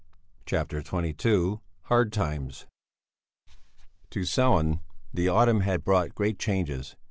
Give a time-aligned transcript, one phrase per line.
[0.47, 2.65] CHAPTER XXII HARD TIMES
[4.09, 4.79] To Sellén also
[5.13, 6.95] the autumn had brought great changes.